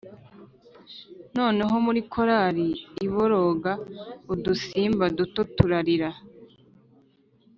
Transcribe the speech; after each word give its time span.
noneho 1.37 1.75
muri 1.85 2.01
korari 2.13 2.67
iboroga 3.05 3.71
udusimba 4.33 5.05
duto 5.17 5.41
turarira 5.55 6.09